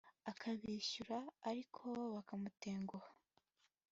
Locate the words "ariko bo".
1.49-2.05